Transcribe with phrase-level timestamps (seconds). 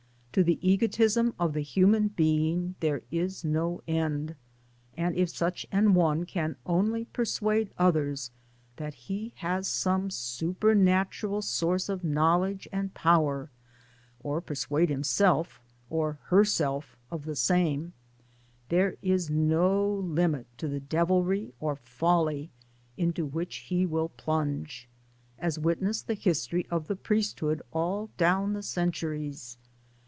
[0.33, 1.33] To the egotism!
[1.37, 4.35] of the human being there is no end;
[4.95, 8.31] and if such an one can only persuade others
[8.77, 13.51] that he has some supernatural source of knowledge and power,
[14.23, 15.59] or persuade himself
[15.89, 17.91] (or herself) of the same,
[18.69, 22.51] there is no limit to the devilry or folly
[22.95, 24.87] into which he will plunge
[25.37, 25.59] as!
[25.59, 29.57] witness the history of the priesthood all down the centuries.